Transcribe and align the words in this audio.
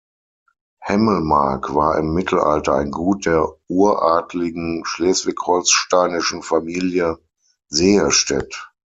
Hemmelmark 0.81 1.75
war 1.75 1.99
im 1.99 2.15
Mittelalter 2.15 2.73
ein 2.73 2.89
Gut 2.89 3.27
der 3.27 3.47
uradligen 3.67 4.81
schleswig-holsteinischen 4.83 6.41
Familie 6.41 7.19
Sehestedt. 7.69 8.71